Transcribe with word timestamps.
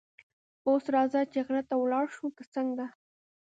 اوس 0.67 0.83
راځه 0.95 1.21
چې 1.31 1.39
غره 1.47 1.61
ته 1.69 1.75
ولاړ 1.77 2.05
شو، 2.15 2.27
که 2.37 2.43
څنګه؟ 2.53 2.85